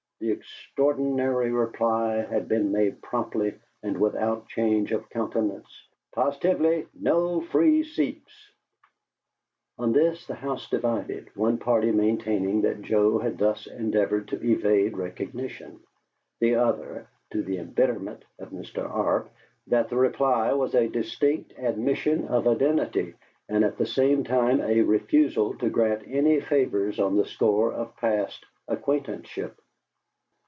[0.23, 7.81] the extraordinary reply had been made promptly and without change of countenance: "POSITIVELY NO FREE
[7.81, 8.51] SEATS!"
[9.79, 14.95] On this, the house divided, one party maintaining that Joe had thus endeavored to evade
[14.95, 15.79] recognition,
[16.39, 18.87] the other (to the embitterment of Mr.
[18.87, 19.27] Arp)
[19.65, 23.15] that the reply was a distinct admission of identity
[23.49, 27.97] and at the same time a refusal to grant any favors on the score of
[27.97, 29.55] past acquaintanceship.